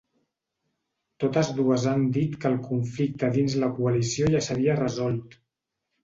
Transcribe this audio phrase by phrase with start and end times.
[1.23, 5.37] Totes dues han dit que el conflicte dins la coalició ja s’havia resolt.